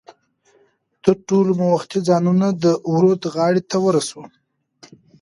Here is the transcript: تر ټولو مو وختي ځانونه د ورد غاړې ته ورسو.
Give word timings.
تر 1.03 1.15
ټولو 1.27 1.51
مو 1.59 1.67
وختي 1.75 1.99
ځانونه 2.07 2.47
د 2.63 2.65
ورد 2.93 3.21
غاړې 3.33 3.61
ته 3.71 3.77
ورسو. 3.85 4.21